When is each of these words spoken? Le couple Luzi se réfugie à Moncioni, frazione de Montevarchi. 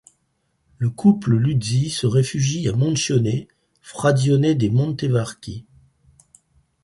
Le 0.79 0.89
couple 0.89 1.35
Luzi 1.35 1.91
se 1.91 2.07
réfugie 2.07 2.67
à 2.67 2.71
Moncioni, 2.71 3.47
frazione 3.81 4.55
de 4.55 4.67
Montevarchi. 4.67 5.63